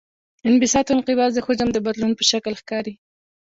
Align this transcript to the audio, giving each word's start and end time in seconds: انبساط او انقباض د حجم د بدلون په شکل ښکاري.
انبساط 0.49 0.85
او 0.89 0.95
انقباض 0.97 1.31
د 1.35 1.39
حجم 1.45 1.69
د 1.73 1.77
بدلون 1.85 2.11
په 2.15 2.23
شکل 2.31 2.53
ښکاري. 2.61 2.93